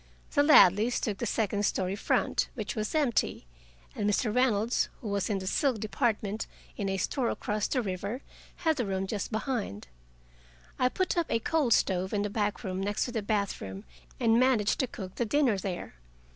The 0.31 0.41
Ladleys 0.41 0.99
took 0.99 1.19
the 1.19 1.27
second 1.27 1.63
story 1.63 1.95
front, 1.95 2.49
which 2.55 2.75
was 2.75 2.95
empty, 2.95 3.45
and 3.93 4.09
Mr. 4.09 4.35
Reynolds, 4.35 4.89
who 4.99 5.09
was 5.09 5.29
in 5.29 5.37
the 5.37 5.45
silk 5.45 5.79
department 5.79 6.47
in 6.75 6.89
a 6.89 6.97
store 6.97 7.29
across 7.29 7.67
the 7.67 7.83
river, 7.83 8.23
had 8.65 8.77
the 8.77 8.85
room 8.87 9.05
just 9.05 9.31
behind. 9.31 9.89
I 10.79 10.89
put 10.89 11.19
up 11.19 11.27
a 11.29 11.37
coal 11.37 11.69
stove 11.69 12.13
in 12.13 12.25
a 12.25 12.31
back 12.31 12.63
room 12.63 12.81
next 12.81 13.05
the 13.13 13.21
bathroom, 13.21 13.83
and 14.19 14.39
managed 14.39 14.79
to 14.79 14.87
cook 14.87 15.13
the 15.17 15.25
dinner 15.27 15.59
there. 15.59 15.93